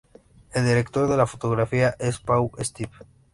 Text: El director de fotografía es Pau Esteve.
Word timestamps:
El 0.55 0.65
director 0.65 1.07
de 1.07 1.27
fotografía 1.27 1.95
es 1.99 2.17
Pau 2.17 2.49
Esteve. 2.57 3.05